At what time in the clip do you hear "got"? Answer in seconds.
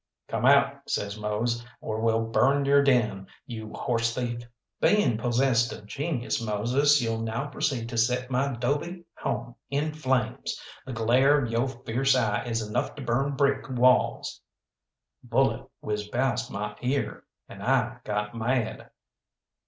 18.03-18.33